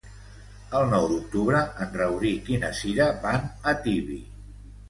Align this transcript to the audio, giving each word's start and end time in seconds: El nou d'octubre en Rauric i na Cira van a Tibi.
El 0.79 0.85
nou 0.93 1.03
d'octubre 1.11 1.59
en 1.85 1.93
Rauric 2.01 2.51
i 2.55 2.57
na 2.65 2.73
Cira 2.81 3.07
van 3.27 3.49
a 3.75 3.75
Tibi. 3.85 4.19